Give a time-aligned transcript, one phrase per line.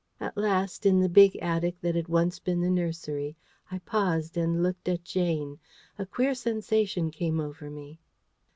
[0.19, 3.35] At last, in the big attic that had once been the nursery,
[3.69, 5.59] I paused and looked at Jane.
[5.99, 7.99] A queer sensation came over me.